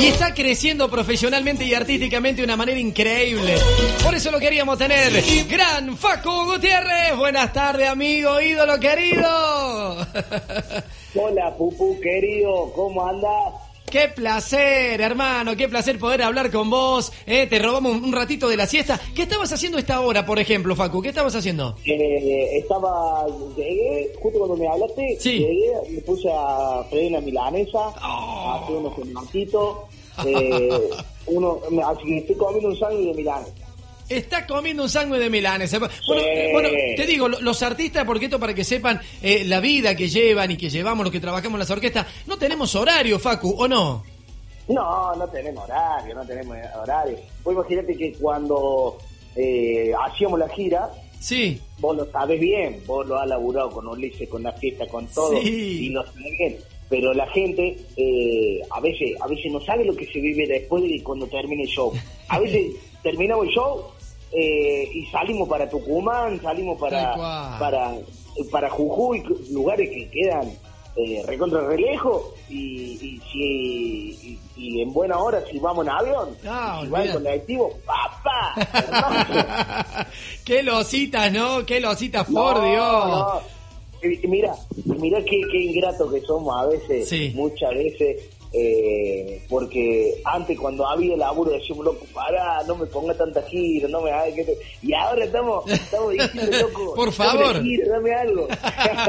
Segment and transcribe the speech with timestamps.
[0.00, 3.56] Y está creciendo profesionalmente y artísticamente de una manera increíble.
[4.04, 5.12] Por eso lo queríamos tener.
[5.48, 7.16] Gran Facu Gutiérrez.
[7.16, 9.96] Buenas tardes, amigo, ídolo querido.
[11.14, 13.67] Hola, Pupu, querido, ¿cómo andas?
[13.90, 17.10] Qué placer, hermano, qué placer poder hablar con vos.
[17.26, 19.00] Eh, te robamos un ratito de la siesta.
[19.14, 21.00] ¿Qué estabas haciendo esta hora, por ejemplo, Facu?
[21.00, 21.74] ¿Qué estabas haciendo?
[21.86, 25.38] Eh, estaba, llegué, justo cuando me hablaste, Sí.
[25.38, 28.50] llegué, me puse a freír una milanesa, Oh.
[28.50, 29.76] a hacer unos gematitos,
[30.26, 30.80] eh,
[31.26, 33.52] uno, me- así que estoy comiendo un sándwich de milanesa.
[34.08, 35.70] Está comiendo un sándwich de milanes.
[35.78, 39.60] Bueno, eh, bueno, te digo, lo- los artistas, porque esto para que sepan eh, la
[39.60, 43.18] vida que llevan y que llevamos los que trabajamos en las orquestas, no tenemos horario,
[43.18, 44.02] Facu, ¿o no?
[44.68, 47.18] No, no tenemos horario, no tenemos horario.
[47.42, 48.98] Vos imagínate que cuando
[49.36, 50.88] eh, hacíamos la gira,
[51.20, 51.60] Sí.
[51.78, 55.40] vos lo sabes bien, vos lo has laburado con Ulises, con la fiesta, con todo,
[55.42, 55.86] Sí.
[55.86, 56.56] y lo sabes bien.
[56.88, 60.82] Pero la gente eh, a veces a veces no sabe lo que se vive después
[60.84, 61.92] de cuando termine el show.
[62.28, 62.72] A veces
[63.02, 63.84] terminamos el show
[64.32, 67.14] eh, y salimos para Tucumán, salimos para
[67.58, 67.94] para
[68.50, 70.48] para Jujuy, lugares que quedan
[70.96, 76.28] eh, recontra re lejos y, y y, y en buena hora si vamos en avión,
[76.46, 80.06] Ah, si va en colectivo, papá,
[80.44, 81.64] qué lositas, ¿no?
[81.64, 83.06] Qué lositas, por No, Dios.
[83.06, 83.58] no.
[84.28, 84.54] Mira,
[84.86, 87.32] mira qué, qué ingrato que somos a veces, Sí.
[87.34, 89.07] muchas veces, eh,
[89.48, 94.10] porque antes cuando había laburo decíamos, loco, pará, no me ponga tanta gira, no me
[94.34, 94.44] que...
[94.44, 94.58] te-".
[94.82, 97.62] Y ahora estamos, estamos diciendo, loco, Por dame favor.
[97.62, 98.48] gira, dame algo.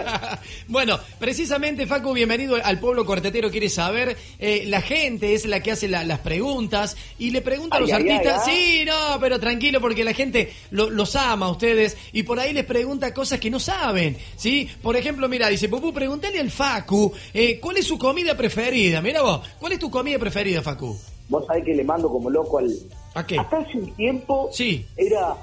[0.67, 3.49] bueno, precisamente, Facu, bienvenido al pueblo cortetero.
[3.51, 7.77] Quiere saber, eh, la gente es la que hace la- las preguntas y le pregunta
[7.77, 8.43] a los ay, artistas.
[8.47, 12.39] ay, sí, no, pero tranquilo, porque la gente lo- los ama a ustedes y por
[12.39, 14.17] ahí les pregunta cosas que no saben.
[14.37, 14.69] ¿sí?
[14.81, 19.01] Por ejemplo, mira, dice, Pupú, pregúntale al Facu, eh, ¿cuál es su comida preferida?
[19.01, 20.97] Mira vos, ¿cuál es tu comida preferida, Facu?
[21.29, 22.71] Vos sabés que le mando como loco al...
[23.15, 23.37] ¿A qué?
[23.37, 24.85] Hasta hace un tiempo Sí.
[24.97, 25.35] era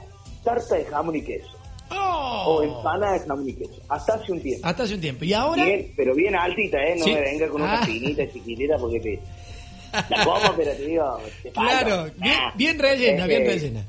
[0.44, 1.48] tarta de jamón y queso,
[1.90, 2.44] ¡Oh!
[2.46, 4.66] o empanada de jamón y queso, hasta hace un tiempo.
[4.66, 5.24] Hasta hace un tiempo.
[5.24, 5.64] ¿Y ahora?
[5.64, 6.96] Bien, pero bien altita, ¿eh?
[6.98, 7.12] No Sí.
[7.12, 7.86] me venga con una Ah.
[7.86, 9.20] finita chiquitita porque te...
[10.10, 11.18] La como, pero te digo...
[11.42, 11.50] te.
[11.50, 12.52] Claro, bien, Ah.
[12.56, 13.84] bien rellena, bien Eh, rellena.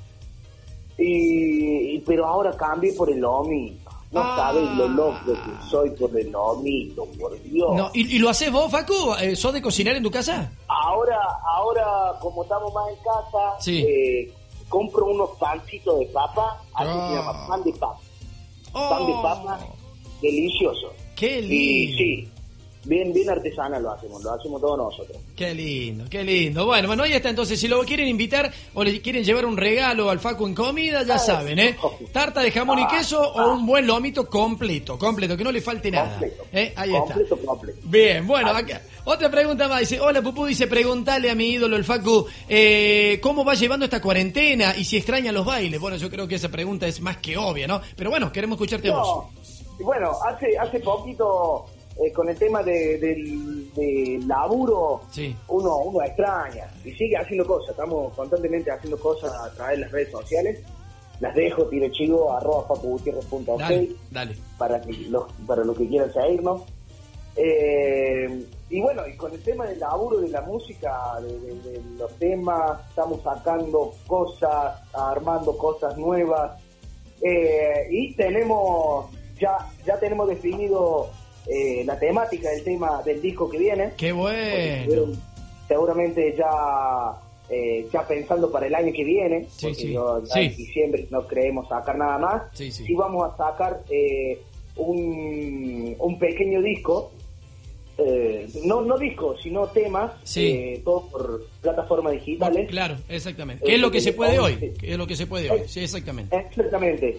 [0.98, 3.87] Y, y- pero ahora cambié por el lomito.
[4.18, 4.36] No Ah.
[4.38, 7.76] sabes lo loco que soy por el lomito, por Dios.
[7.76, 9.14] No, ¿y, y lo haces vos, Facu?
[9.22, 10.52] Eh, ¿Sos de cocinar en tu casa?
[10.68, 11.18] Ahora,
[11.56, 11.86] ahora
[12.20, 13.84] como estamos más en casa, Sí.
[13.88, 14.34] eh,
[14.70, 17.08] compro unos pancitos de papa, así Ah.
[17.10, 18.00] se llama, pan de papa.
[18.74, 19.60] Oh, Pan de papa,
[20.22, 20.88] delicioso.
[21.16, 21.98] ¡Qué Y lindo!
[21.98, 22.32] sí,
[22.88, 25.18] bien, bien artesana lo hacemos, lo hacemos todos nosotros.
[25.36, 26.66] Qué lindo, qué lindo.
[26.66, 27.30] Bueno, bueno, ahí está.
[27.30, 31.04] Entonces, si lo quieren invitar o le quieren llevar un regalo al Facu en comida,
[31.04, 31.78] ya Ah, saben, ¿eh?
[32.12, 33.54] Tarta de jamón y ah, queso o ah.
[33.54, 36.10] un buen lomito completo, completo, que no le falte nada.
[36.12, 36.44] Completo.
[36.54, 36.74] ¿eh?
[36.76, 37.14] Ahí está.
[37.14, 37.80] completo, completo.
[37.84, 38.58] Bien, bueno, Ah.
[38.60, 38.82] acá.
[39.06, 39.80] Otra pregunta más.
[39.82, 44.02] Dice, hola Pupú, dice, pregúntale a mi ídolo, el Facu, eh, ¿cómo va llevando esta
[44.02, 45.80] cuarentena y si extraña los bailes?
[45.80, 47.80] Bueno, yo creo que esa pregunta es más que obvia, ¿no?
[47.96, 49.08] Pero bueno, queremos escucharte vos.
[49.08, 49.30] No,
[49.80, 51.66] y bueno, hace hace poquito
[52.00, 55.36] eh, con el tema de, del de laburo, Sí.
[55.50, 57.72] uno uno extraña y sigue haciendo cosas.
[57.72, 60.60] Estamos constantemente haciendo cosas a través de las redes sociales.
[61.20, 64.36] Las dejo, tiro chivo, arroba papugutierrez.ok Dale, dale.
[64.58, 66.62] para, que los, para los que quieran seguirnos.
[67.36, 71.82] Eh, y bueno, y con el tema del laburo de la música, de, de- de
[71.98, 76.60] los temas, estamos sacando cosas, armando cosas nuevas.
[77.22, 79.08] Eh, y tenemos,
[79.40, 81.10] ya, ya tenemos definido
[81.50, 83.92] eh, la temática del tema del disco que viene.
[83.98, 85.14] Qué bueno.
[85.68, 87.14] seguramente ya
[87.50, 89.94] eh, ya pensando para el año que viene, Sí, porque sí.
[89.94, 90.40] yo ya Sí.
[90.42, 92.94] en diciembre no creemos sacar nada más, Sí, sí.
[92.94, 94.38] vamos a sacar eh,
[94.76, 97.12] un, un pequeño disco,
[97.98, 100.46] eh, no, no disco, sino temas, Sí.
[100.48, 102.70] eh, todo por plataformas digitales.
[102.70, 103.64] Claro, exactamente.
[103.66, 104.74] ¿Qué es lo que se puede hoy?
[104.80, 105.62] ¿Qué es lo que se puede Eh, hoy?
[105.68, 106.36] Sí, exactamente.
[106.38, 107.18] Exactamente.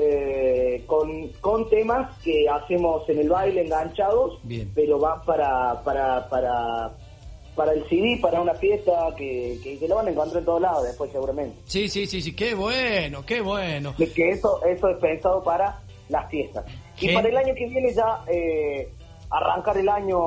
[0.00, 4.70] Eh, con, con temas que hacemos en el baile enganchados, Bien.
[4.74, 6.90] pero va para, para, para,
[7.54, 10.60] para el CD, para una fiesta que, que, que lo van a encontrar en todos
[10.60, 11.56] lados después seguramente.
[11.66, 12.34] Sí, sí, sí, sí.
[12.34, 13.94] Qué bueno, qué bueno.
[13.98, 16.64] De Que eso, eso es pensado para las fiestas.
[17.00, 18.88] Y para el año que viene ya eh,
[19.30, 20.18] arrancar el año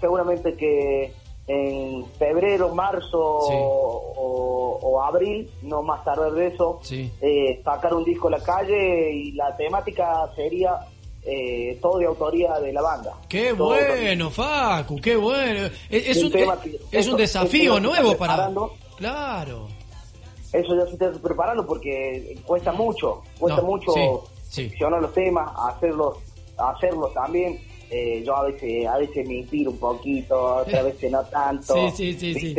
[0.00, 1.12] seguramente que
[1.46, 3.54] en febrero, marzo Sí.
[3.54, 7.10] o, o abril, no más tarde de eso, Sí.
[7.20, 10.78] eh, sacar un disco a la calle y la temática sería
[11.26, 13.12] eh, todo de autoría de la banda.
[13.28, 15.68] Qué Todo bueno, Facu, qué bueno.
[15.88, 16.58] Es, es Un tema
[16.92, 18.50] es, un desafío nuevo para...
[18.98, 19.68] Claro.
[20.52, 23.92] Eso ya se está preparando porque cuesta mucho, cuesta No, mucho
[24.48, 26.18] sí, los temas, hacerlos,
[26.58, 27.58] hacerlos también.
[27.94, 31.74] Eh, yo a veces, a veces me inspiro un poquito, otras veces no tanto.
[31.90, 32.56] Sí, sí, sí,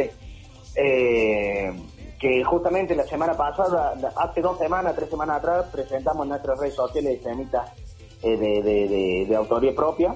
[0.75, 1.73] Eh,
[2.17, 6.75] que justamente la semana pasada, hace dos semanas, tres semanas atrás, presentamos en nuestras redes
[6.75, 10.15] sociales eh, de, de, de, autoría propia.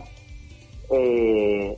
[0.89, 1.77] Eh,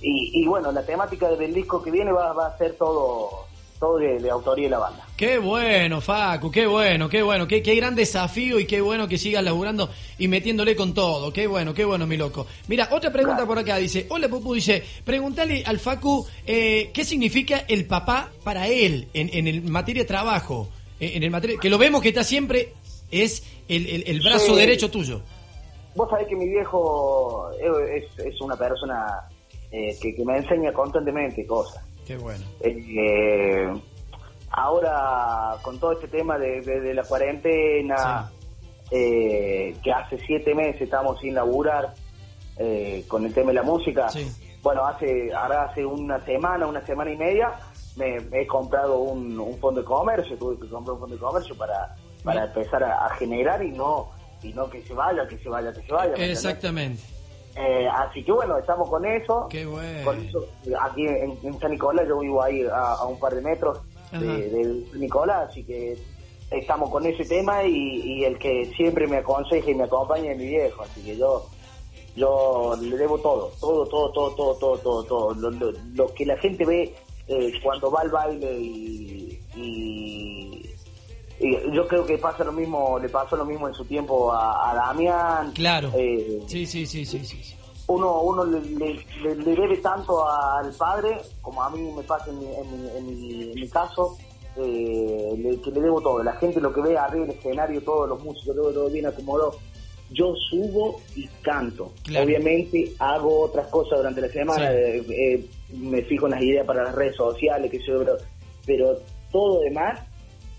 [0.00, 3.44] y, y, bueno, la temática del disco que viene va, va a ser todo
[3.78, 5.06] todo de, autoría de la banda.
[5.16, 9.18] Qué bueno, Facu, qué bueno, qué bueno, qué, qué gran desafío y qué bueno que
[9.18, 11.32] sigas laburando y metiéndole con todo.
[11.32, 12.46] Qué bueno, qué bueno, mi loco.
[12.66, 17.64] Mira, otra pregunta por acá, dice, hola Pupu, dice, pregúntale al Facu eh, qué significa
[17.68, 20.68] el papá para él en, en el materia de trabajo,
[21.00, 22.74] eh, en el materia, que lo vemos que está siempre,
[23.10, 25.22] es el, el, brazo derecho tuyo.
[25.94, 27.50] Vos sabés que mi viejo
[27.94, 29.06] es, es una persona
[29.72, 32.42] eh, que, que me enseña constantemente cosas Qué bueno.
[32.60, 33.70] Eh,
[34.50, 38.32] ahora, con todo este tema de, la cuarentena,
[38.90, 41.92] eh, que hace siete meses estamos sin laburar
[42.56, 44.08] eh, con el tema de la música,
[44.62, 47.52] bueno, hace ahora hace una semana, una semana y media,
[47.96, 51.94] me, he comprado un, fondo de comercio, tuve que comprar un fondo de comercio para,
[52.24, 54.08] para empezar a, generar y no
[54.42, 56.14] y no que se vaya, que se vaya, que se vaya.
[56.14, 57.17] Exactamente.
[57.56, 59.46] Eh, así que bueno, estamos con eso.
[59.50, 60.04] Qué bueno.
[60.04, 60.44] Con eso
[60.80, 63.78] aquí en, San Nicolás, yo vivo ahí a, un par de metros
[64.12, 65.96] de, San Nicolás, así que
[66.50, 70.46] estamos con ese tema y, el que siempre me aconseja y me acompaña es mi
[70.46, 71.46] viejo, así que yo
[72.16, 75.50] yo le debo todo, todo, todo, todo, todo, todo, todo, todo.
[75.94, 76.92] Lo, que la gente ve
[77.28, 79.38] eh, cuando va al baile y,
[81.72, 85.52] yo creo que pasa lo mismo, le pasó lo mismo en su tiempo a, Damián.
[85.52, 85.92] Claro.
[85.94, 87.54] Eh, sí, sí, sí, sí, sí.
[87.86, 89.04] Uno, uno le,
[89.36, 94.18] debe tanto al padre, como a mí me pasa en mi, caso,
[94.56, 96.22] eh, que le debo todo.
[96.22, 99.56] La gente lo que ve arriba el escenario, todos los músicos, todo, todo bien acomodado.
[100.10, 101.92] Yo subo y canto.
[102.20, 106.94] Obviamente hago otras cosas durante la semana, eh, me fijo en las ideas para las
[106.94, 108.16] redes sociales, que yo, pero,
[108.66, 108.98] pero
[109.30, 110.00] todo demás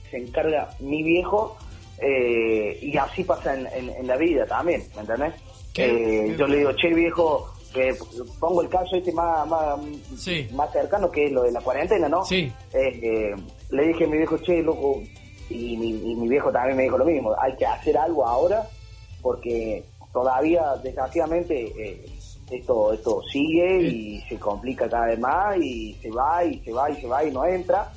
[0.09, 1.57] se encarga mi viejo
[2.01, 5.33] eh, y así pasa en, la vida también, ¿me entendés?
[5.75, 7.95] Eh, yo le digo, che viejo, que
[8.39, 9.79] pongo el caso este más, más,
[10.53, 12.23] más cercano que es lo de la cuarentena, ¿no?
[12.23, 12.51] Sí.
[12.73, 13.35] Eh,
[13.69, 15.01] le dije a mi viejo, che, loco,
[15.49, 18.67] y mi, viejo también me dijo lo mismo, hay que hacer algo ahora
[19.21, 19.83] porque
[20.13, 22.01] todavía desgraciadamente
[22.49, 26.89] esto esto sigue y se complica cada vez más y se va y se va
[26.89, 27.91] y se va y no entra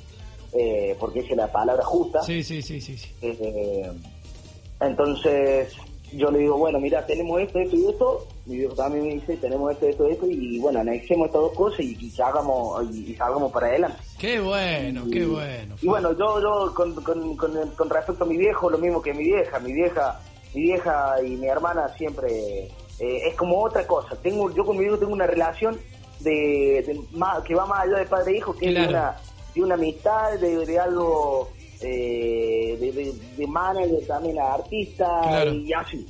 [0.55, 2.21] eh, porque es la palabra justa.
[2.21, 2.97] Sí, sí, sí, sí.
[3.21, 3.91] Eh,
[4.79, 5.75] entonces
[6.15, 8.27] yo le digo, bueno, mira, tenemos esto, esto y esto.
[8.45, 10.27] Mi viejo también me dice, tenemos esto, esto, esto.
[10.27, 13.97] Y bueno, anexemos estas dos cosas y, y salgamos, y, salgamos para adelante.
[14.19, 15.75] Qué bueno, qué bueno.
[15.81, 19.23] Y bueno, yo, yo con, con, con, respecto a mi viejo, lo mismo que mi
[19.23, 19.59] vieja.
[19.59, 20.19] Mi vieja,
[20.53, 22.65] mi vieja y mi hermana siempre
[22.99, 24.15] eh, es como otra cosa.
[24.21, 25.79] Tengo, yo con mi viejo tengo una relación
[26.19, 27.01] de,
[27.45, 29.15] que va más allá de padre e hijo, que es una
[29.53, 31.49] de una amistad, de, algo
[31.81, 36.05] eh, de, de, manager también a artista y así.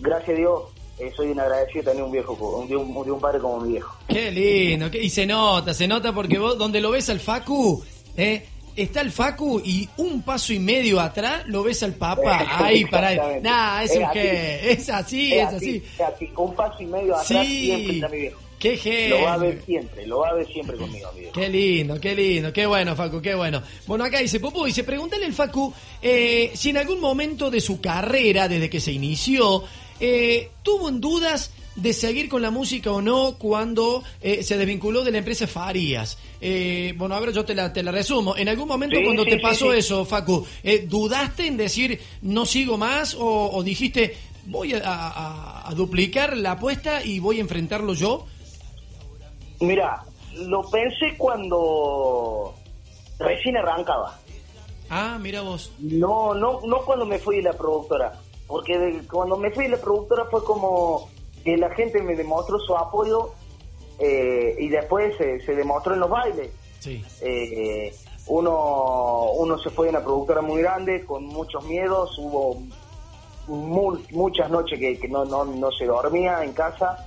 [0.00, 0.62] gracias a Dios
[1.00, 3.72] eh, soy un agradecido de tener un viejo, de un, de un padre como mi
[3.72, 3.96] viejo.
[4.06, 7.82] Qué lindo, y se nota, se nota porque vos donde lo ves al Facu,
[8.18, 8.44] eh,
[8.76, 13.40] está el Facu y un paso y medio atrás lo ves al Papa ahí para
[13.40, 17.46] Nah, es, un que es así, es, así, Es así, un paso y medio atrás
[17.46, 18.40] siempre está mi viejo.
[18.60, 19.20] Qué genio.
[19.20, 21.32] Lo va a ver siempre, lo va a ver siempre conmigo, amigo.
[21.32, 23.62] Qué lindo, qué lindo, qué bueno, Facu, qué bueno.
[23.86, 27.80] Bueno, acá dice Pupu, dice, pregúntale al Facu eh, si en algún momento de su
[27.80, 29.64] carrera, desde que se inició,
[29.98, 35.04] eh, tuvo en dudas de seguir con la música o no cuando eh, se desvinculó
[35.04, 36.18] de la empresa Farías.
[36.96, 38.36] bueno, a ver, yo te la, te la resumo.
[38.36, 40.46] En algún momento cuando te pasó eso, Facu,
[40.86, 47.38] ¿dudaste en decir no sigo más o, dijiste voy a, duplicar la apuesta y voy
[47.38, 48.26] a enfrentarlo yo?
[49.60, 50.02] Mira,
[50.34, 52.54] lo pensé cuando
[53.18, 54.18] recién arrancaba.
[54.88, 55.72] Ah, mira vos.
[55.78, 59.80] No, no, no cuando me fui de la productora, porque cuando me fui de la
[59.80, 61.08] productora fue como
[61.44, 63.32] que la gente me demostró su apoyo
[63.98, 66.50] eh, y después se, demostró en los bailes.
[66.80, 67.04] Sí.
[67.20, 67.94] Eh,
[68.26, 72.62] uno, uno se fue de una productora muy grande, con muchos miedos, hubo
[73.50, 77.04] muchas noches que, no, no, no, se dormía en casa,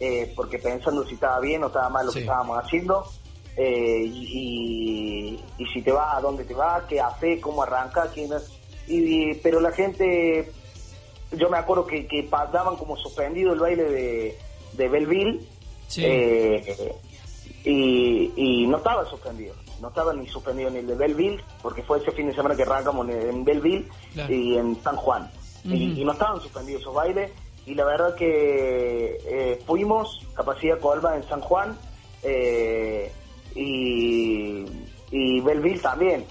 [0.00, 3.04] eh, porque pensando si estaba bien o estaba mal lo que estábamos haciendo,
[3.56, 8.10] eh, y, y, si te vas, a dónde te vas, qué hace, cómo arranca,
[8.86, 10.50] y, pero la gente,
[11.32, 14.38] yo me acuerdo que, que daban como suspendido el baile de,
[14.72, 15.40] de Belleville,
[15.98, 16.94] eh,
[17.64, 21.98] y, y no estaba suspendido no estaba ni suspendido ni el de Belleville, porque fue
[21.98, 23.88] ese fin de semana que arrancamos en, Belleville
[24.28, 25.28] y en San Juan
[25.64, 27.30] y, no estaban suspendidos esos bailes
[27.66, 31.76] y la verdad que eh, fuimos, capacidad Colba en San Juan,
[32.22, 33.10] eh,
[33.54, 34.64] y,
[35.10, 36.24] y Belleville también.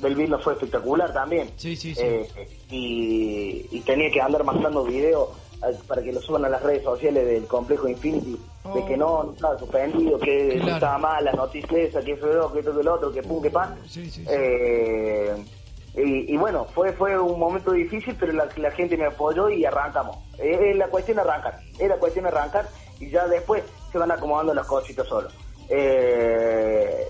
[0.00, 1.50] Belleville nos fue espectacular también.
[1.56, 2.00] Sí, sí, sí.
[2.02, 2.28] Eh,
[2.70, 5.30] y, y tenía que andar mandando videos
[5.66, 8.38] eh, para que lo suban a las redes sociales del complejo Infinity,
[8.74, 10.66] de que no, no estaba suspendido, que Claro.
[10.66, 13.76] no estaba mal, las noticias que feo, que que lo otro, que pum, que pan.
[13.88, 14.24] Sí, sí, sí.
[14.30, 15.34] Eh,
[15.98, 19.64] y, y bueno, fue fue un momento difícil, pero la, la gente me apoyó y
[19.64, 20.16] arrancamos.
[20.38, 22.68] Es es la cuestión arrancar, es la cuestión arrancar
[23.00, 25.32] y ya después se van acomodando las cositas solos.
[25.68, 27.08] Eh,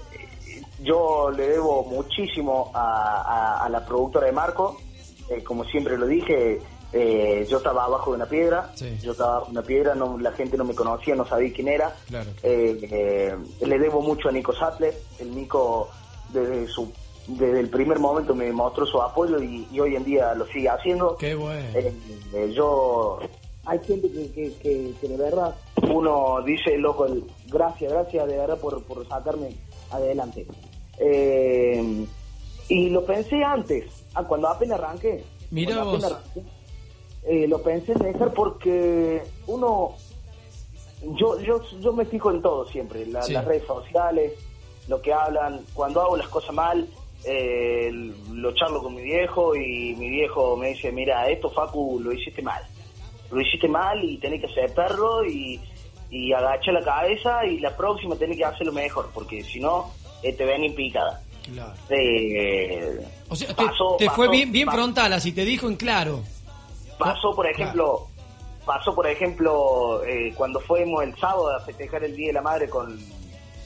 [0.81, 3.23] yo le debo muchísimo a,
[3.61, 4.81] a- a la productora de Marco,
[5.29, 6.61] eh, como siempre lo dije,
[6.93, 8.97] eh, yo estaba abajo de una piedra, Sí.
[9.03, 11.69] yo estaba abajo de una piedra, no, la gente no me conocía, no sabía quién
[11.69, 11.95] era.
[12.09, 12.31] Claro.
[12.43, 15.91] Eh, eh, le debo mucho a Nico Sattler, el Nico
[16.31, 16.91] desde su
[17.29, 20.69] desde el primer momento me mostró su apoyo y, y hoy en día lo sigue
[20.69, 21.17] haciendo.
[21.17, 21.61] Qué bueno.
[21.75, 21.93] Eh,
[22.33, 23.19] eh, yo
[23.67, 25.55] hay gente que, que, que, que de verdad
[25.93, 29.55] uno dice loco el- gracias gracias de verdad por, por sacarme
[29.91, 30.47] adelante
[30.99, 32.07] Eh,
[32.69, 36.03] y lo pensé antes ah, cuando apenas arranqué Mira vos.
[36.03, 36.43] arranqué,
[37.25, 39.93] eh, lo pensé en dejar porque uno
[41.17, 43.33] yo yo yo me fijo en todo siempre la- Sí.
[43.35, 44.33] las redes sociales
[44.89, 46.89] lo que hablan cuando hago las cosas mal
[47.25, 47.91] eh,
[48.33, 52.43] lo charlo con mi viejo y mi viejo me dice mira esto Facu lo hiciste
[52.43, 52.63] mal
[53.31, 55.61] lo hiciste mal y tenés que aceptarlo y,
[56.11, 59.91] y agacha la cabeza y la próxima tenés que hacerlo mejor porque si no
[60.23, 61.21] eh, te ven en picada
[61.53, 61.73] Claro.
[61.89, 65.67] Eh, O sea, te, pasó- te fue pasó- bien, bien pasó- frontal, así te dijo
[65.67, 66.23] en claro.
[66.99, 68.07] Pasó, por ejemplo,
[68.67, 72.69] pasó, por ejemplo, eh, cuando fuimos el sábado a festejar el Día de la Madre
[72.69, 72.99] con,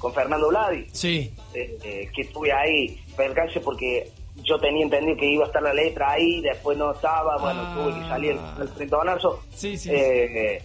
[0.02, 1.32] con Fernando Vladi, Sí.
[1.54, 4.08] eh, eh, que estuve ahí, percance porque
[4.42, 7.74] yo tenía entendido que iba a estar la letra ahí, después no estaba, bueno, Ah.
[7.78, 9.40] tuve que salir al 30 de marzo.
[9.54, 9.90] Sí, sí.
[9.92, 10.60] Eh,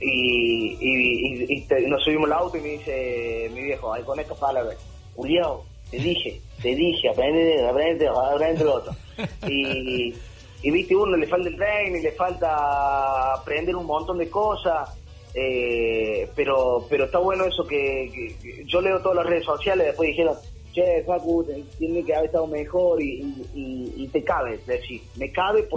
[0.00, 4.04] y, y, y- y te- nos subimos al auto y me dice mi viejo, ahí
[4.04, 4.76] con estas palabras,
[5.16, 5.50] Julián,
[5.90, 8.92] te dije, te dije, aprende, aprende, aprende lo otro.
[9.48, 10.14] Y,
[10.62, 14.90] y viste, uno le falta el tren y le falta aprender un montón de cosas.
[15.38, 19.86] Eh, pero pero está bueno eso que, que- que yo leo todas las redes sociales
[19.88, 20.36] después dijeron
[20.72, 21.46] che Facu
[21.78, 25.68] tiene que haber estado mejor y, y- y- y te cabe decir me cabe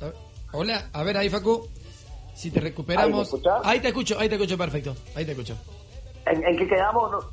[0.00, 0.12] A-
[0.56, 1.68] Hola, a ver ahí, Facu.
[2.34, 3.08] Si te recuperamos.
[3.08, 3.60] ¿Ahí me escuchás?
[3.64, 4.96] Ahí te escucho, ahí te escucho perfecto.
[5.14, 5.56] Ahí te escucho.
[6.26, 7.10] ¿En, en qué quedamos?
[7.12, 7.24] No-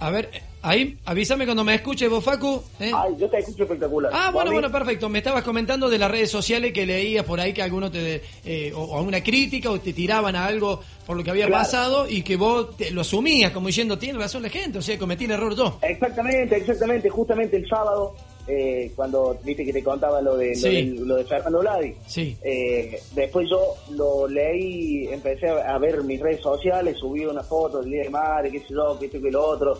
[0.00, 0.30] A ver,
[0.62, 2.62] ahí, avísame cuando me escuches vos, Facu.
[2.80, 2.90] ¿eh?
[2.94, 4.10] Ay, yo te escucho espectacular.
[4.14, 5.08] Ah, ¿Vos bueno, bueno, perfecto.
[5.08, 8.22] Me estabas comentando de las redes sociales que leías por ahí que alguno te.
[8.44, 11.62] eh, o, o una crítica o te tiraban a algo por lo que había Claro.
[11.64, 14.98] pasado y que vos te- lo asumías como diciendo, tiene razón la gente, o sea,
[14.98, 15.78] cometí el error yo.
[15.82, 17.08] Exactamente, exactamente.
[17.08, 18.14] Justamente el sábado,
[18.46, 21.94] eh, cuando viste que te contaba lo de, lo de, lo de Fernando Vladi.
[22.06, 22.36] Sí.
[22.42, 27.90] Eh, después yo lo leí, empecé a ver mis redes sociales, subí una foto del
[27.90, 29.78] Día de Madre, qué sé yo, que esto, que lo otro.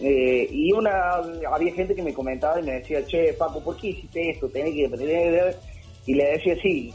[0.00, 1.16] Eh, y una
[1.52, 4.48] había gente que me comentaba y me decía, che, Paco, ¿por qué hiciste esto?
[4.48, 5.56] Tenés que aprender.
[6.06, 6.92] Y le decía, sí,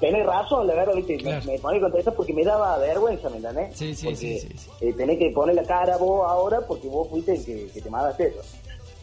[0.00, 1.16] tenés razón, la verdad, ¿viste?
[1.16, 1.44] Claro.
[1.46, 3.76] Me, me contenta porque me daba vergüenza, ¿me entendés?
[3.76, 4.70] Sí, sí, Porque, sí, sí, sí.
[4.80, 7.90] eh, tenés que poner la cara vos ahora porque vos fuiste el que, que te
[7.90, 8.40] mandaste eso.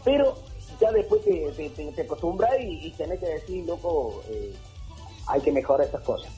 [0.03, 0.35] Pero
[0.79, 4.51] ya después te, te, te, te acostumbras y, y tenés que decir, loco, eh,
[5.27, 6.31] hay que mejorar estas cosas.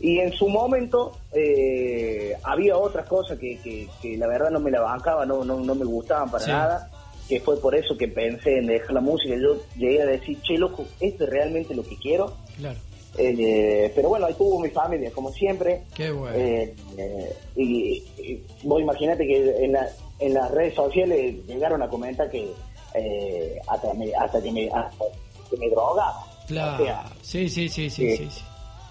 [0.00, 4.70] Y en su momento eh, había otras cosas que, que, que la verdad no me
[4.70, 6.50] la bancaba, no, no, no me gustaban para Sí.
[6.50, 6.90] nada,
[7.28, 9.34] que fue por eso que pensé en dejar la música.
[9.34, 12.34] Yo llegué a decir, che, loco, esto es realmente lo que quiero.
[12.58, 12.78] Claro.
[13.18, 15.84] Eh, pero bueno, ahí tuvo mi familia, como siempre.
[15.94, 16.36] Qué bueno.
[16.36, 19.88] Eh, eh, y, y vos imaginate que en, la-
[20.18, 22.50] en las redes sociales llegaron a comentar que
[22.94, 25.04] eh, hasta, me, hasta que me hasta
[25.50, 26.14] que me drogaba.
[26.46, 26.82] Claro.
[26.82, 28.42] O sea, sí, sí, sí, sí, eh, sí, sí.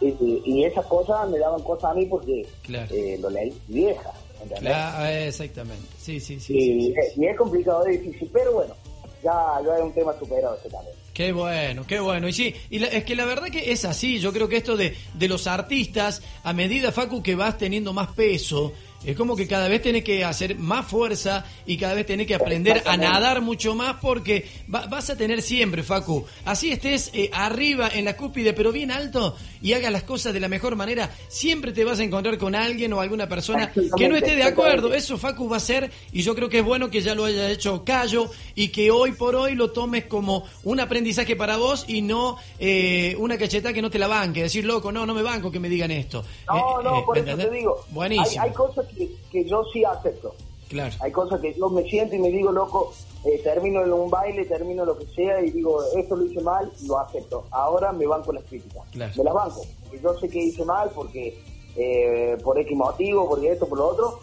[0.01, 2.93] Y, y- esas cosas me daban cosas a mí porque Claro.
[2.93, 4.11] eh, lo leí vieja.
[4.59, 5.87] Claro, eh, exactamente.
[5.97, 6.53] Sí, sí, sí.
[6.57, 8.75] y, sí, sí, y es complicado, es difícil, pero bueno,
[9.23, 9.33] ya,
[9.65, 10.95] ya es un tema superado ese también.
[11.13, 12.27] Qué bueno, qué bueno.
[12.27, 14.19] Y sí, y la- es que la verdad que es así.
[14.19, 18.09] Yo creo que esto de, de los artistas, a medida, Facu, que vas teniendo más
[18.11, 18.73] peso,
[19.05, 22.35] es como que cada vez tenés que hacer más fuerza y cada vez tenés que
[22.35, 26.25] aprender a nadar mucho más porque va- vas a tener siempre, Facu.
[26.45, 30.39] Así estés eh, arriba en la cúspide, pero bien alto y hagas las cosas de
[30.39, 34.15] la mejor manera, siempre te vas a encontrar con alguien o alguna persona que no
[34.15, 34.93] esté de acuerdo.
[34.93, 37.49] Eso Facu va a ser y yo creo que es bueno que ya lo haya
[37.49, 42.01] hecho Cayo y que hoy por hoy lo tomes como un aprendizaje para vos y
[42.01, 44.41] no eh, una cacheta que no te la banque.
[44.43, 46.23] Decir, loco, no, no me banco que me digan esto.
[46.47, 47.85] No, Eh, no, eh, por ¿me eso te digo.
[47.89, 48.41] Buenísimo.
[48.43, 48.94] Hay, hay cosas que,
[49.31, 50.35] que yo sí acepto.
[50.69, 50.95] Claro.
[50.99, 54.45] Hay cosas que yo me siento y me digo, loco, eh, termino en un baile,
[54.45, 57.45] termino lo que sea y digo, esto lo hice mal, lo acepto.
[57.51, 58.83] Ahora me banco las críticas.
[58.91, 59.13] Claro.
[59.17, 59.61] Me las banco.
[59.83, 61.37] Porque yo sé que hice mal porque
[61.75, 64.19] eh, por X motivo, porque esto, por lo otro,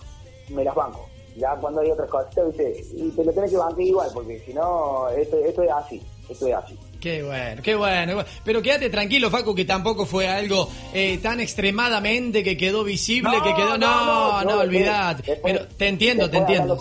[0.51, 1.09] me las banco.
[1.37, 2.85] Ya cuando hay otras cosas, ¿viste?
[2.95, 6.47] y te lo tenés que bancar igual, porque si no, esto, esto es así, esto
[6.47, 6.79] es así.
[7.03, 8.25] Qué bueno, qué bueno.
[8.45, 13.53] Pero quédate tranquilo, Facu, que tampoco fue algo eh, tan extremadamente que quedó visible, que
[13.55, 13.77] quedó...
[13.77, 15.41] No, no, olvidate.
[15.43, 16.77] Pero te entiendo, te entiendo.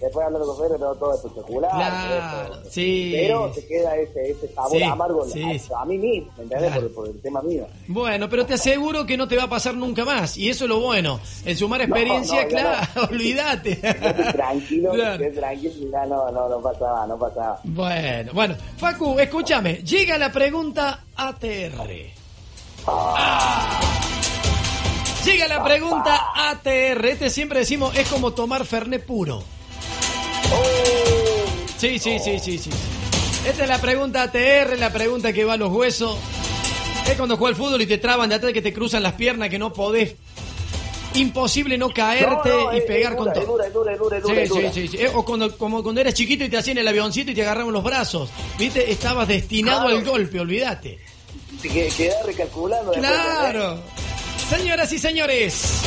[0.00, 1.70] Después hablando con Fer, todo, todo espectacular.
[1.72, 2.70] Claro, eso.
[2.70, 3.12] sí.
[3.14, 5.42] Pero te queda ese, ese sabor Sí, amargo sí,
[5.76, 6.70] a, a mí mismo, ¿me entendés?
[6.72, 6.86] Claro.
[6.88, 7.66] Por, por el tema mío.
[7.88, 10.38] Bueno, pero te aseguro que no te va a pasar nunca más.
[10.38, 11.20] Y eso es lo bueno.
[11.44, 13.02] El sumar No, experiencia, no, claro, no.
[13.10, 13.76] olvídate.
[14.32, 15.24] Tranquilo, Claro.
[15.34, 17.60] tranquilo, ya no, no, no pasaba, no pasaba.
[17.64, 19.18] Bueno, bueno, Facu,
[19.50, 21.90] escúchame, llega la pregunta ATR.
[22.86, 23.80] Ah.
[25.24, 27.04] Llega la pregunta ATR.
[27.06, 29.42] Este siempre decimos es como tomar Fernet puro.
[31.78, 32.70] Sí, sí, sí, sí, sí.
[33.44, 36.16] Esta es la pregunta ATR, la pregunta que va a los huesos.
[37.08, 39.48] Es cuando juega al fútbol y te traban de atrás que te cruzan las piernas
[39.48, 40.14] que no podés.
[41.14, 43.40] Imposible no caerte No, no, y pegar es con todo.
[43.42, 44.72] Es dura, es dura, es dura, es dura, Sí, dura.
[44.72, 45.02] sí, sí, sí.
[45.04, 47.72] Eh, O cuando, como cuando eras chiquito y te hacían el avioncito y te agarraban
[47.72, 48.30] los brazos.
[48.58, 48.90] ¿Viste?
[48.92, 49.96] Estabas destinado Claro.
[49.98, 50.98] al golpe, olvídate.
[51.60, 52.92] Te que- quedás recalculando.
[52.92, 53.80] Claro.
[54.48, 55.80] Señoras y señores,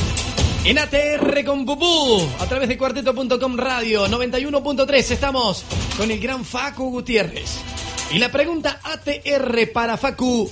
[0.65, 5.63] en ATR con Pupú, a través de cuarteto.com radio 91.3, estamos
[5.98, 7.60] con el gran Facu Gutiérrez.
[8.12, 10.50] Y la pregunta ATR para Facu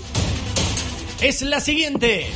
[1.21, 2.27] es la siguiente.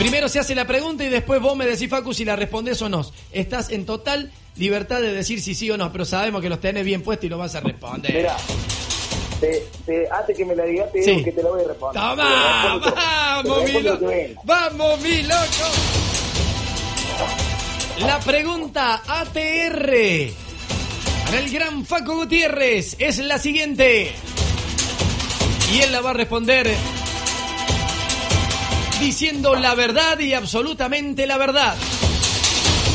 [0.00, 2.88] Primero se hace la pregunta y después vos me decís, Facu, si la respondés o
[2.88, 3.04] no.
[3.32, 6.84] Estás en total libertad de decir si sí o no, pero sabemos que los tenés
[6.86, 8.12] bien puestos y lo vas a responder.
[8.14, 8.34] Mira,
[9.40, 11.10] te, te, antes que me la digas, te Sí.
[11.10, 12.02] digo que te la voy a responder.
[12.02, 12.80] ¡Toma!
[12.82, 12.94] Respondo.
[12.96, 14.10] ¡Vamos, mi loco!
[14.44, 15.70] ¡Vamos, mi loco!
[18.00, 19.92] La pregunta ATR
[21.26, 24.12] para el gran Faco Gutiérrez es la siguiente.
[25.74, 26.74] Y él la va a responder
[29.00, 31.74] diciendo la verdad y absolutamente la verdad.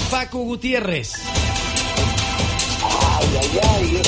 [0.09, 1.13] Facu Gutiérrez.
[2.83, 4.01] Ay, ay, ay,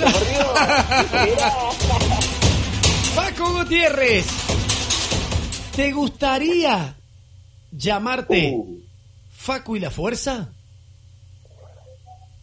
[0.00, 1.42] por Dios.
[3.14, 4.26] Facu Gutiérrez.
[5.74, 6.96] ¿Te gustaría
[7.72, 8.78] llamarte Uh,
[9.30, 10.48] Facu y la Fuerza?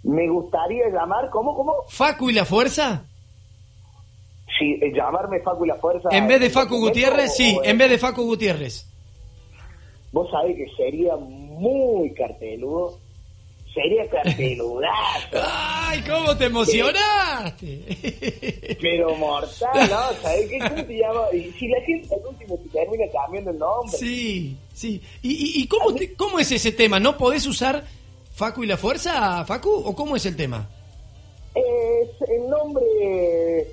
[0.06, 1.74] me gustaría llamar, ¿cómo, cómo?
[1.88, 3.06] ¿Facu y la Fuerza?
[4.72, 6.10] Eh, llamarme Facu y la Fuerza.
[6.12, 8.88] En vez de ¿el Facu Gutiérrez, sí, o en vez de Facu Gutiérrez.
[10.12, 13.00] Vos sabés que sería muy carteludo.
[13.74, 15.30] Sería carteludazo.
[15.34, 18.78] ¡Ay, cómo te emocionaste!
[18.80, 20.14] pero mortal, ¿no?
[20.22, 20.60] ¿Sabés qué?
[20.60, 21.22] ¿Cómo te llama?
[21.34, 23.98] Y si la gente al último te termina cambiando el nombre.
[23.98, 25.02] Sí, sí.
[25.24, 27.00] ¿Y, y, y cómo, te- cómo es ese tema?
[27.00, 27.84] ¿No podés usar
[28.36, 29.72] Facu y la Fuerza, Facu?
[29.72, 30.70] ¿O cómo es el tema?
[31.56, 33.68] Es el nombre,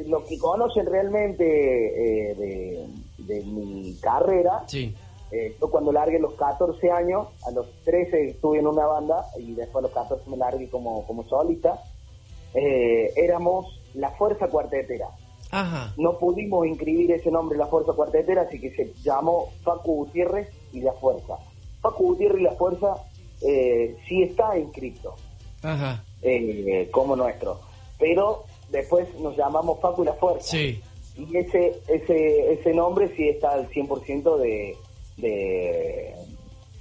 [0.00, 2.86] eh, lo que conocen realmente eh, de,
[3.18, 4.64] de mi carrera.
[4.66, 4.94] Sí.
[5.30, 9.54] Eh, yo cuando largué los 14 años, a los 13 estuve en una banda y
[9.54, 11.82] después a los 14 me largué como, como solista.
[12.54, 15.08] Eh, éramos la Fuerza Cuartetera.
[15.50, 15.92] Ajá.
[15.96, 20.80] No pudimos inscribir ese nombre, la Fuerza Cuartetera, así que se llamó Facu Gutiérrez y
[20.80, 21.36] la Fuerza.
[21.80, 22.94] Facu Gutiérrez y la Fuerza
[23.42, 25.16] eh, sí está inscrito
[25.62, 26.04] Ajá.
[26.22, 27.60] eh, como nuestro,
[27.98, 28.44] pero
[28.74, 30.42] después nos llamamos Facu la Fuerza.
[30.50, 30.80] Sí.
[31.16, 34.76] Y ese, ese, ese nombre sí está al 100% de,
[35.16, 36.14] de,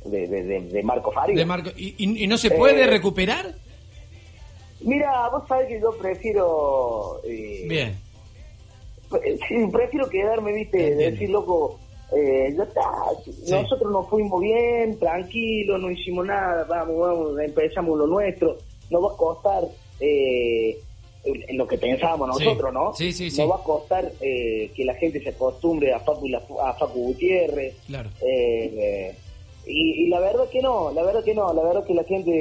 [0.05, 1.35] de, de, Marco Faria.
[1.35, 1.69] De Marco.
[1.77, 3.53] ¿Y, y- y no se puede Eh, recuperar?
[4.81, 7.21] Mira, vos sabés que yo prefiero...
[7.23, 7.95] eh, Bien.
[9.47, 11.79] sí, prefiero quedarme, viste, de decir, loco,
[12.17, 12.81] eh, ya está,
[13.23, 13.51] Sí.
[13.51, 18.57] nosotros nos fuimos bien, tranquilos, no hicimos nada, vamos, vamos, empezamos lo nuestro,
[18.89, 19.63] no va a costar...
[19.99, 20.77] Eh,
[21.25, 22.43] en lo que pensábamos Sí.
[22.45, 22.93] nosotros, ¿no?
[22.93, 23.41] Sí, sí, sí.
[23.41, 26.27] No va a costar eh, que la gente se acostumbre a Facu,
[26.61, 28.09] a Facu Gutiérrez, Claro.
[28.21, 29.15] Eh, eh,
[29.65, 32.31] y, y la verdad que no, la verdad que no, la verdad que la gente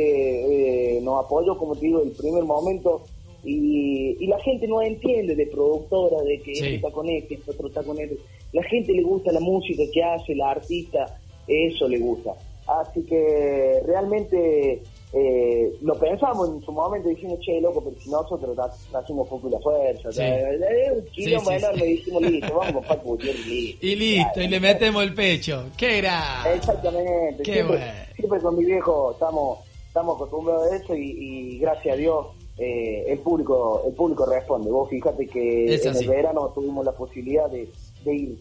[0.96, 3.02] eh, nos apoyó, como te digo, el primer momento
[3.44, 6.64] y, y la gente no entiende de productora, de que Sí.
[6.64, 8.16] este está con este, este otro está con este.
[8.52, 11.16] La gente le gusta la música que hace, la artista,
[11.46, 12.32] eso le gusta.
[12.66, 14.82] Así que realmente
[15.14, 18.56] eh, lo pensamos en su momento diciendo, che, loco, pero si nosotros
[18.94, 20.22] hacemos poco la fuerza, Sí.
[20.22, 21.46] un kilo Sí,
[21.76, 23.86] le dijimos, listo, vamos con Facu Gutiérrez, listo.
[23.86, 25.64] Y listo, y le metemos el pecho.
[25.76, 26.42] ¡Qué era!
[26.54, 27.42] Exactamente.
[27.42, 27.92] Qué siempre, bueno.
[28.16, 33.04] siempre con mi viejo estamos estamos acostumbrados a eso y, y gracias a Dios eh,
[33.08, 34.70] el público el público responde.
[34.70, 37.68] Vos fíjate que en el verano tuvimos la posibilidad de,
[38.04, 38.38] de ir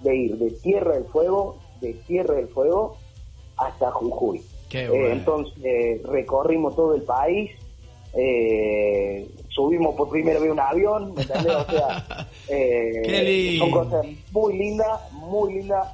[0.00, 2.96] de ir de Tierra del Fuego, de Tierra del Fuego
[3.56, 4.40] hasta Jujuy.
[4.70, 5.04] Qué bueno.
[5.06, 7.50] Eh, entonces recorrimos todo el país,
[8.14, 11.52] eh, subimos por primera vez un avión, ¿me entendés?
[11.54, 15.88] O sea, eh, son cosas muy lindas, muy lindas.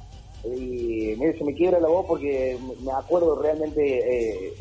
[0.45, 3.81] Y mire, se me quiebra la voz porque me acuerdo realmente,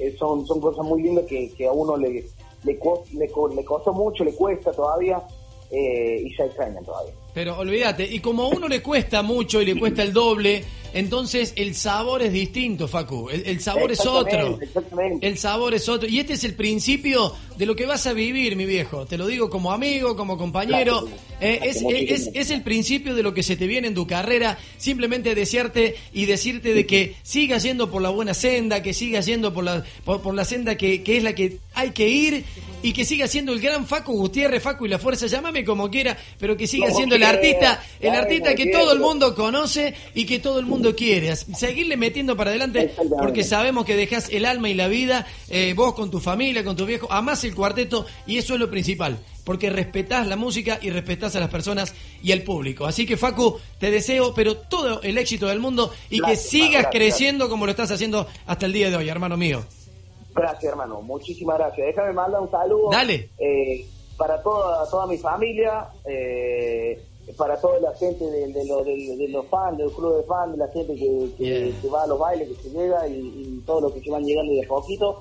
[0.00, 2.24] eh, son, son cosas muy lindas que, que a uno le,
[2.64, 5.22] le, co- le, co- le costó mucho, le cuesta todavía
[5.70, 7.12] eh, y se extrañan todavía.
[7.34, 11.52] Pero olvídate, y como a uno le cuesta mucho y le cuesta el doble, entonces
[11.56, 13.28] el sabor es distinto, Facu.
[13.28, 14.58] El, el sabor es otro.
[14.62, 15.26] Exactamente.
[15.26, 16.08] El sabor es otro.
[16.08, 19.04] Y este es el principio de lo que vas a vivir, mi viejo.
[19.04, 21.06] Te lo digo como amigo, como compañero.
[21.40, 24.06] Eh, es, muchísimas es- es el principio de lo que se te viene en tu
[24.06, 24.56] carrera.
[24.78, 29.52] Simplemente desearte y decirte de que sigas yendo por la buena senda, que sigas yendo
[29.52, 32.44] por la, por, por la senda que, que es la que hay que ir
[32.86, 36.16] y que siga siendo el gran Facu Gutiérrez, Facu y la Fuerza, llámame como quiera,
[36.38, 40.24] pero que siga Como siendo el artista, el artista que todo el mundo conoce y
[40.24, 41.34] que todo el mundo quiere.
[41.34, 45.94] Seguirle metiendo para adelante porque sabemos que dejas el alma y la vida, eh, vos
[45.94, 49.68] con tu familia, con tu viejo, amás el cuarteto y eso es lo principal, porque
[49.68, 52.86] respetás la música y respetás a las personas y al público.
[52.86, 56.70] Así que Facu, te deseo, pero todo el éxito del mundo y Gracias, que sigas
[56.70, 56.92] gracias.
[56.92, 59.66] creciendo como lo estás haciendo hasta el día de hoy, hermano mío.
[60.36, 61.00] Gracias, hermano.
[61.02, 61.86] Muchísimas gracias.
[61.88, 62.90] Déjame mandar un saludo.
[62.90, 63.30] Dale.
[63.38, 66.98] eh, para toda, toda mi familia, eh,
[67.36, 70.52] para toda la gente de, de, lo- de- de los fans, del club de fans,
[70.52, 71.80] de la gente que, que, Yeah.
[71.82, 74.22] que va a los bailes, que se llega y, y todos los que se van
[74.24, 75.20] llegando de a poquito.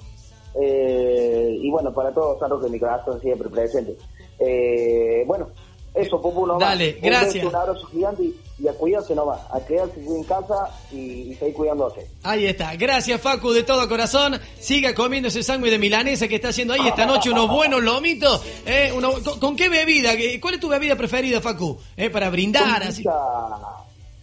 [0.62, 3.96] Eh, y bueno, para todos, San Roque de mi corazón siempre presente.
[4.40, 5.50] Eh, bueno,
[5.94, 7.34] eso, Pupu, no Dale, Un gracias.
[7.36, 10.56] beso, un abrazo gigante y, y a cuidarse nomás, a quedarse en casa
[10.92, 10.98] y,
[11.32, 12.08] y seguir cuidándose.
[12.24, 12.74] Ahí está.
[12.78, 14.40] Gracias, Facu, de todo corazón.
[14.60, 18.42] Siga comiendo ese sándwich de milanesa que está haciendo ahí esta noche, unos buenos lomitos.
[18.66, 20.16] Eh, uno- ¿con, con qué bebida?
[20.16, 21.78] ¿Qué- ¿Cuál es tu bebida preferida, Facu?
[21.98, 23.04] Eh, para brindar, así.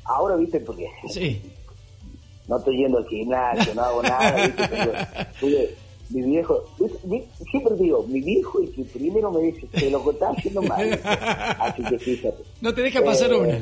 [0.04, 1.40] Ahora, viste, porque Sí.
[2.48, 4.68] no estoy yendo al gimnasio, no hago nada, ¿viste?
[4.70, 4.92] Pero,
[5.42, 5.74] oye,
[6.10, 6.64] mi viejo,
[7.50, 11.00] siempre digo, mi viejo es que primero me dice, te lo que estás haciendo mal.
[11.60, 12.42] Así que fíjate.
[12.60, 13.58] No te deja pasar Eh, una.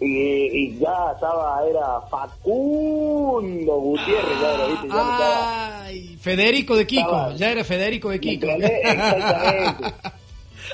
[0.00, 4.88] Y, y ya estaba, era Facundo Gutiérrez, ya era, ¿viste?
[4.88, 7.02] Ya estaba- Ay, Federico de Kiko.
[7.02, 8.46] Estaba- Ya era Federico de Kiko.
[8.46, 9.94] Exactamente.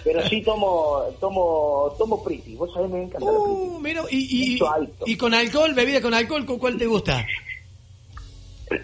[0.04, 2.54] Pero sí tomo, tomo, tomo Priti.
[2.54, 3.82] Vos sabés, me encanta la Uh, Priti.
[3.82, 7.26] mira, y, y, y con alcohol, bebida con alcohol, ¿con cuál te gusta?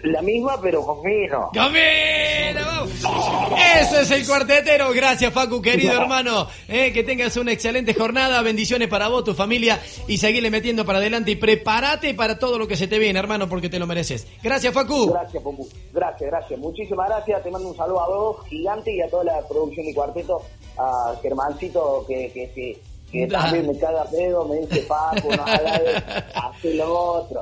[0.03, 1.49] La misma, pero con vino.
[1.53, 2.72] ¡Camino!
[2.85, 4.91] Eso es el cuartetero.
[4.93, 6.47] Gracias, Facu, querido hermano.
[6.67, 8.41] Eh, que tengas una excelente jornada.
[8.41, 9.79] Bendiciones para vos, tu familia.
[10.07, 11.31] Y seguirle metiendo para adelante.
[11.31, 14.27] Y prepárate para todo lo que se te viene, hermano, porque te lo mereces.
[14.41, 15.11] Gracias, Facu.
[15.11, 15.67] Gracias, Pompu.
[15.91, 16.59] Gracias, gracias.
[16.59, 17.43] Muchísimas gracias.
[17.43, 20.41] Te mando un saludo a vos, gigante, y a toda la producción de cuarteto.
[20.77, 25.45] A Germancito, que, que, que, que también me caga pedo, me dice Paco, no
[26.73, 27.41] lo otro.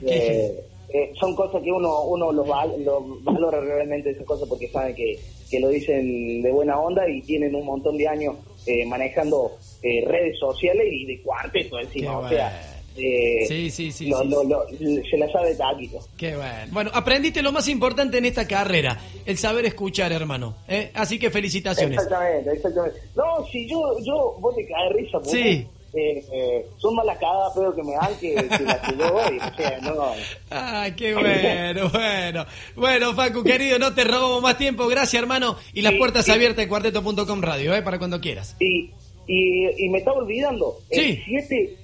[0.00, 0.64] Qué Eh,
[0.96, 4.94] eh, son cosas que uno uno los val- lo valora realmente esas cosas porque saben
[4.94, 5.18] que,
[5.50, 9.50] que lo dicen de buena onda y tienen un montón de años eh, manejando
[9.82, 12.12] eh, redes sociales y de cuarteto encima.
[12.20, 13.08] Qué o sea, bueno.
[13.08, 14.48] eh, Sí, sí, sí, lo- sí, lo- sí.
[14.84, 15.98] lo- se la sabe taquito.
[16.16, 16.66] Qué bueno.
[16.70, 20.54] Bueno, aprendiste lo más importante en esta carrera, el saber escuchar, hermano.
[20.68, 20.90] ¿eh?
[20.94, 21.98] Así que felicitaciones.
[21.98, 23.00] Exactamente, exactamente.
[23.16, 25.66] No, si yo, yo, vos te caes risa, porque, Sí.
[25.96, 29.10] Eh, eh, son más las cagadas pedo que me dan que, que las que yo
[29.10, 29.38] doy.
[29.38, 30.04] O sea, no.
[30.50, 32.46] Ay, qué bueno, bueno.
[32.74, 34.86] Bueno, Facu, querido, no te robamos más tiempo.
[34.88, 35.56] Gracias, hermano.
[35.72, 36.32] Y las Sí, puertas sí.
[36.32, 37.82] abiertas de cuarteto.com radio, ¿eh?
[37.82, 38.56] Para cuando quieras.
[38.60, 38.90] Y,
[39.26, 41.00] y, y me estaba olvidando, Sí.
[41.00, 41.76] el 7,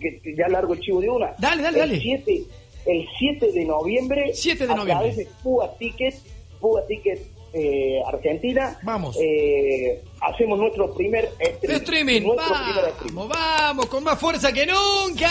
[0.00, 1.34] que, que ya largo el chivo de una.
[1.38, 2.00] Dale, dale, el dale.
[2.00, 2.42] 7,
[2.86, 4.94] el 7 de noviembre, 7 de a noviembre.
[5.10, 6.14] través de Púa Ticket,
[6.60, 7.20] Púa Ticket
[7.52, 9.16] eh, Argentina, Vamos.
[9.20, 11.76] eh, hacemos nuestro primer streaming.
[11.82, 13.14] Streaming, Nuestro primer streaming.
[13.16, 15.30] vamos, vamos, con más fuerza que nunca.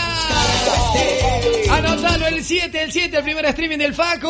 [1.70, 4.28] Anotalo el 7, el 7, el primer streaming del Facu.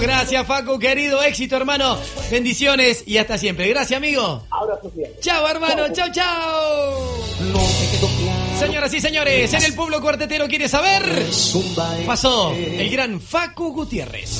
[0.00, 1.98] Gracias, Facu, querido, éxito, hermano.
[2.30, 3.68] Bendiciones y hasta siempre.
[3.68, 4.42] Gracias, amigo.
[4.50, 5.08] Ahora, Sofía.
[5.20, 7.18] Chao, hermano, chao, chao.
[8.58, 11.02] Señoras y señores, en el pueblo cuartetero quiere saber.
[12.06, 14.30] Pasó el gran Facu Gutiérrez.